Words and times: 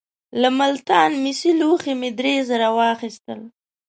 له 0.41 0.49
ملتان 0.59 1.11
مسي 1.23 1.51
لوښي 1.59 1.93
مې 1.99 2.09
درې 2.19 2.35
زره 2.49 2.67
واخیستل. 2.77 3.39